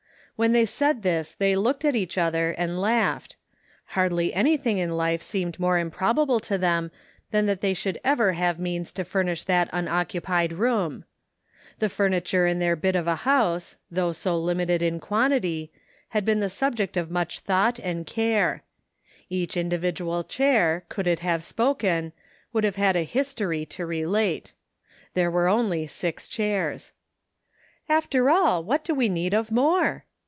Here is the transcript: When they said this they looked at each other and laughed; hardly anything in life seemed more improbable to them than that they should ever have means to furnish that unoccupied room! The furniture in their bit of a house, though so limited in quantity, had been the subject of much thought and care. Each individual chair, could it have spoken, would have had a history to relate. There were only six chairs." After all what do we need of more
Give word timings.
When 0.37 0.53
they 0.53 0.65
said 0.65 1.03
this 1.03 1.35
they 1.35 1.55
looked 1.55 1.85
at 1.85 1.95
each 1.95 2.17
other 2.17 2.49
and 2.53 2.81
laughed; 2.81 3.35
hardly 3.89 4.33
anything 4.33 4.79
in 4.79 4.89
life 4.97 5.21
seemed 5.21 5.59
more 5.59 5.77
improbable 5.77 6.39
to 6.39 6.57
them 6.57 6.89
than 7.29 7.45
that 7.45 7.61
they 7.61 7.75
should 7.75 7.99
ever 8.03 8.33
have 8.33 8.57
means 8.57 8.91
to 8.93 9.03
furnish 9.03 9.43
that 9.43 9.69
unoccupied 9.71 10.53
room! 10.53 11.05
The 11.77 11.89
furniture 11.89 12.47
in 12.47 12.57
their 12.57 12.75
bit 12.75 12.95
of 12.95 13.05
a 13.05 13.17
house, 13.17 13.75
though 13.91 14.13
so 14.13 14.35
limited 14.35 14.81
in 14.81 14.99
quantity, 14.99 15.71
had 16.09 16.25
been 16.25 16.39
the 16.39 16.49
subject 16.49 16.97
of 16.97 17.11
much 17.11 17.41
thought 17.41 17.77
and 17.77 18.07
care. 18.07 18.63
Each 19.29 19.55
individual 19.55 20.23
chair, 20.23 20.85
could 20.89 21.05
it 21.05 21.19
have 21.19 21.43
spoken, 21.43 22.13
would 22.51 22.63
have 22.63 22.77
had 22.77 22.95
a 22.95 23.03
history 23.03 23.63
to 23.67 23.85
relate. 23.85 24.53
There 25.13 25.29
were 25.29 25.47
only 25.47 25.85
six 25.85 26.27
chairs." 26.27 26.93
After 27.87 28.31
all 28.31 28.63
what 28.63 28.83
do 28.83 28.95
we 28.95 29.07
need 29.07 29.35
of 29.35 29.51
more 29.51 30.05